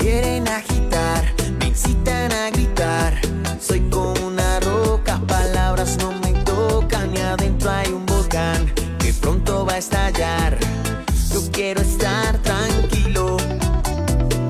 [0.00, 1.22] quieren agitar,
[1.58, 3.20] me incitan a gritar.
[3.60, 9.66] Soy como una roca, palabras no me tocan y adentro hay un volcán que pronto
[9.66, 10.58] va a estallar.
[11.32, 13.36] Yo quiero estar tranquilo,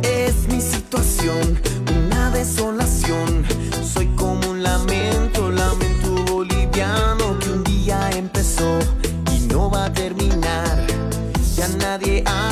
[0.02, 1.60] es mi situación,
[2.04, 3.44] una desolación.
[3.92, 8.78] Soy como un lamento, lamento boliviano que un día empezó
[9.34, 10.86] y no va a terminar.
[11.56, 12.49] Ya nadie hace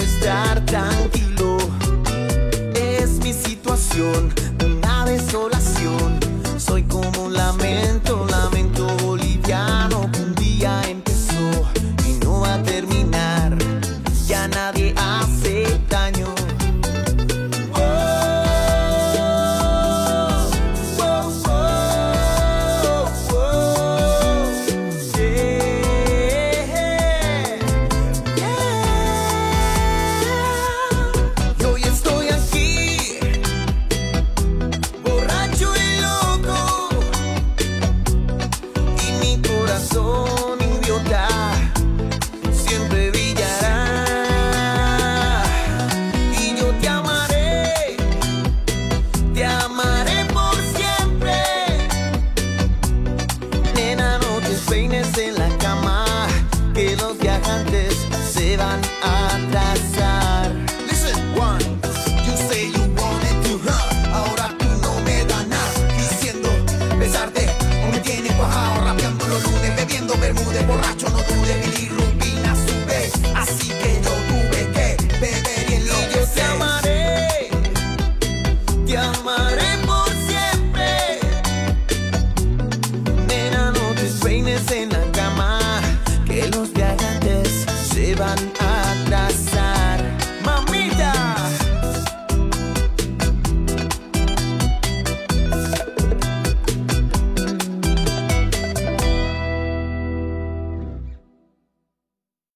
[0.00, 1.58] estar tranquilo,
[2.74, 4.32] es mi situación,